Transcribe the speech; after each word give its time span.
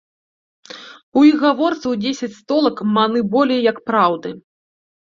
У 1.21 1.25
іх 1.29 1.37
гаворцы 1.45 1.83
ў 1.89 1.95
дзесяць 2.03 2.39
столак 2.41 2.75
маны 2.99 3.19
болей, 3.37 3.65
як 3.71 3.77
праўды. 3.93 4.29